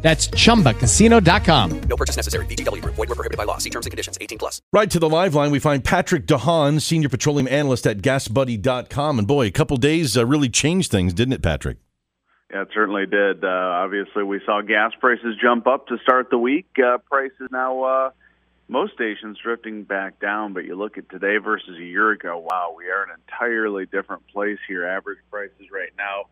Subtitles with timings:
[0.00, 1.80] That's chumbacasino.com.
[1.80, 2.46] No purchase necessary.
[2.46, 2.94] VGW Group.
[2.94, 3.58] Void were prohibited by law.
[3.58, 4.16] See terms and conditions.
[4.20, 4.62] 18 plus.
[4.72, 9.18] Right to the live line, we find Patrick DeHaan, senior petroleum analyst at GasBuddy.com.
[9.18, 11.78] And boy, a couple days uh, really changed things, didn't it, Patrick?
[12.52, 13.44] Yeah, it certainly did.
[13.44, 16.68] Uh, obviously, we saw gas prices jump up to start the week.
[16.78, 18.10] Uh, prices now, uh,
[18.68, 20.54] most stations drifting back down.
[20.54, 22.38] But you look at today versus a year ago.
[22.38, 24.86] Wow, we are in an entirely different place here.
[24.86, 26.26] Average prices right now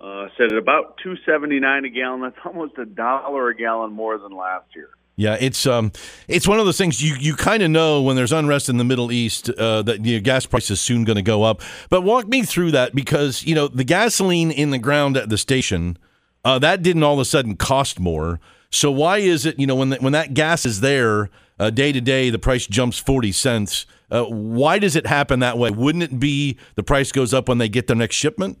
[0.00, 2.20] uh, at about two seventy nine a gallon.
[2.20, 4.90] That's almost a dollar a gallon more than last year.
[5.16, 5.92] Yeah, it's um,
[6.26, 8.84] it's one of those things you you kind of know when there's unrest in the
[8.84, 11.62] Middle East uh, that you know, gas price is soon going to go up.
[11.88, 15.38] But walk me through that because you know the gasoline in the ground at the
[15.38, 15.98] station
[16.44, 18.40] uh, that didn't all of a sudden cost more.
[18.70, 21.92] So why is it you know when the, when that gas is there uh, day
[21.92, 23.86] to day the price jumps forty cents?
[24.10, 25.70] Uh, why does it happen that way?
[25.70, 28.58] Wouldn't it be the price goes up when they get their next shipment?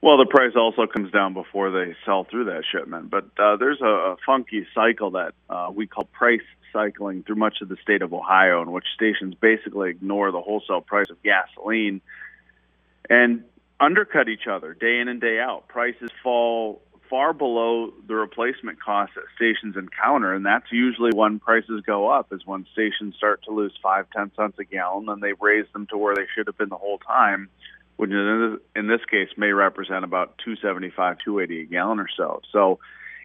[0.00, 3.10] Well, the price also comes down before they sell through that shipment.
[3.10, 7.68] But uh, there's a, funky cycle that uh, we call price cycling through much of
[7.68, 12.00] the state of Ohio, in which stations basically ignore the wholesale price of gasoline
[13.10, 13.44] and
[13.80, 15.66] undercut each other day in and day out.
[15.66, 21.82] Prices fall far below the replacement cost that stations encounter, and that's usually when prices
[21.86, 22.32] go up.
[22.32, 25.86] Is when stations start to lose five, ten cents a gallon, and they raise them
[25.86, 27.48] to where they should have been the whole time
[27.98, 32.40] which in this case may represent about 275, 280 a gallon or so.
[32.52, 32.78] So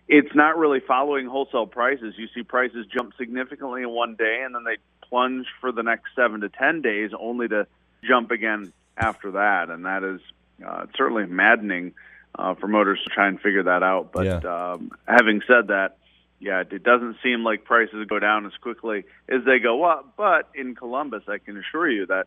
[0.08, 2.16] it's not really following wholesale prices.
[2.18, 6.06] You see prices jump significantly in one day, and then they plunge for the next
[6.16, 7.68] seven to ten days, only to
[8.04, 9.70] jump again after that.
[9.70, 10.20] And that is
[10.66, 11.94] uh, certainly maddening
[12.34, 14.12] uh, for motors to try and figure that out.
[14.12, 14.38] But Yeah.
[14.74, 15.98] um, having said that,
[16.40, 20.16] yeah, it doesn't seem like prices go down as quickly as they go up.
[20.18, 22.26] But in Columbus, I can assure you that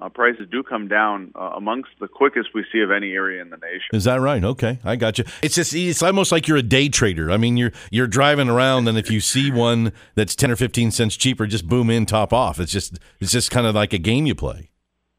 [0.00, 3.50] uh, prices do come down uh, amongst the quickest we see of any area in
[3.50, 3.88] the nation.
[3.92, 4.42] Is that right?
[4.42, 5.24] Okay, I got you.
[5.42, 7.30] It's just it's almost like you're a day trader.
[7.30, 10.90] I mean, you're you're driving around, and if you see one that's ten or fifteen
[10.90, 12.60] cents cheaper, just boom in, top off.
[12.60, 14.70] It's just it's just kind of like a game you play.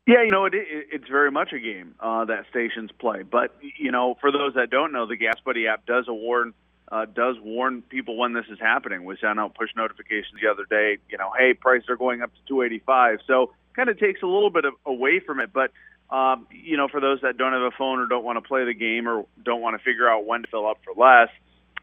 [0.08, 3.22] Yeah, you know, it, it, it's very much a game uh, that stations play.
[3.24, 6.54] But you know, for those that don't know, the Gas Buddy app does a warn
[6.92, 9.06] uh, does warn people when this is happening.
[9.06, 10.98] We sent out push notifications the other day.
[11.10, 13.20] You know, hey, prices are going up to 285.
[13.28, 15.52] So kind of takes a little bit of, away from it.
[15.54, 15.72] But
[16.14, 18.66] um, you know, for those that don't have a phone or don't want to play
[18.66, 21.30] the game or don't want to figure out when to fill up for less,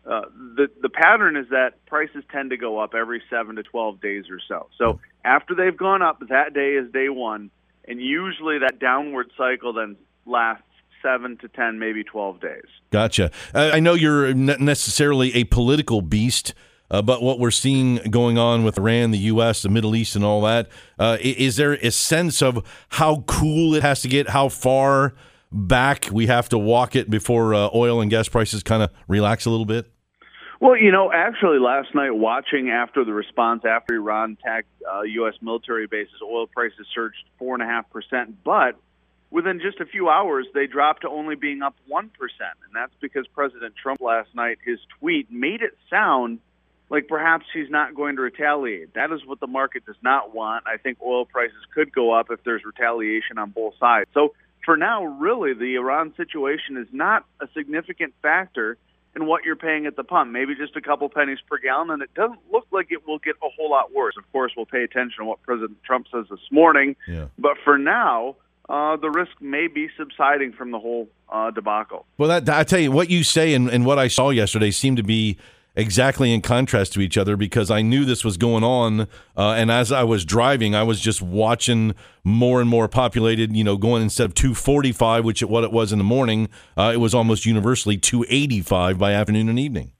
[0.05, 4.01] uh, the the pattern is that prices tend to go up every seven to twelve
[4.01, 4.69] days or so.
[4.77, 7.51] So after they've gone up, that day is day one,
[7.87, 9.97] and usually that downward cycle then
[10.27, 10.65] lasts
[11.03, 12.67] seven to ten, maybe twelve days.
[12.91, 13.31] Gotcha.
[13.55, 16.53] I know you're not necessarily a political beast,
[16.91, 20.25] uh, but what we're seeing going on with Iran, the U.S., the Middle East, and
[20.25, 24.49] all that, uh, is there a sense of how cool it has to get, how
[24.49, 25.15] far
[25.53, 29.47] back we have to walk it before uh, oil and gas prices kind of relax
[29.47, 29.91] a little bit?
[30.61, 35.35] Well, you know, actually, last night watching after the response after Iran attacked uh, U.S.
[35.43, 38.79] military bases, oil prices surged four and a half percent, but
[39.31, 42.95] within just a few hours, they dropped to only being up one percent, and that's
[43.03, 46.39] because President Trump last night his tweet made it sound
[46.89, 48.95] like perhaps he's not going to retaliate.
[48.95, 50.65] That is what the market does not want.
[50.67, 54.09] I think oil prices could go up if there's retaliation on both sides.
[54.15, 58.77] So for now, really, the Iran situation is not a significant factor
[59.15, 60.31] in what you're paying at the pump.
[60.31, 63.37] Maybe just a couple pennies per gallon, and it doesn't look like it will get
[63.43, 64.15] a whole lot worse.
[64.19, 66.97] Of course, we'll pay attention to what President Trump says this morning.
[67.09, 67.29] Yeah.
[67.39, 68.37] But for now,
[68.69, 72.05] uh, the risk may be subsiding from the whole uh, debacle.
[72.19, 74.99] Well, that I tell you, what you say and, and what I saw yesterday seemed
[74.99, 75.39] to be
[75.77, 79.03] exactly in contrast to each other because I knew this was going on,
[79.37, 81.95] uh, and as I was driving, I was just watching
[82.25, 83.55] more and more populated.
[83.55, 86.91] You know, going instead of 245, which it, what it was in the morning, uh,
[86.93, 89.93] it was almost universally 285 by afternoon and evening.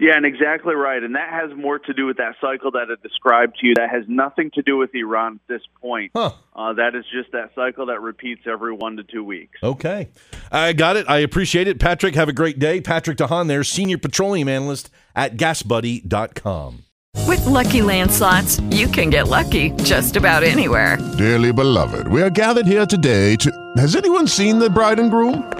[0.00, 1.02] Yeah, and exactly right.
[1.02, 3.74] And that has more to do with that cycle that I described to you.
[3.76, 6.12] That has nothing to do with Iran at this point.
[6.16, 6.32] Huh.
[6.56, 9.58] Uh, that is just that cycle that repeats every one to two weeks.
[9.62, 10.08] Okay,
[10.50, 11.08] I got it.
[11.08, 12.14] I appreciate it, Patrick.
[12.14, 13.46] Have a great day, Patrick DeHaan.
[13.46, 16.84] There, senior petroleum analyst at GasBuddy.com.
[17.26, 20.96] With Lucky Land slots, you can get lucky just about anywhere.
[21.18, 23.72] Dearly beloved, we are gathered here today to.
[23.76, 25.59] Has anyone seen the bride and groom?